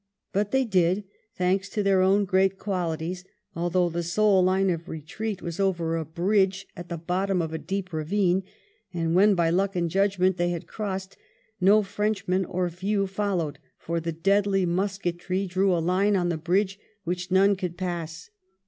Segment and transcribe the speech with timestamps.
[0.33, 1.03] But they did,
[1.35, 3.23] thanks to their own great qualities,
[3.55, 7.59] although the sole line of retreat was over a bridge at the bottom of a
[7.59, 8.41] deep ravine;
[8.91, 11.17] and when by luck and' judgment they had crossed,
[11.59, 16.79] no Frenchmen, or few, followed, for the deadly musketry drew a line on the bridge
[17.03, 18.31] which none could pass.